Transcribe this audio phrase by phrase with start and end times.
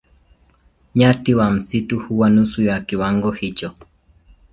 [0.95, 3.75] Nyati wa msitu huwa nusu ya kiwango hicho.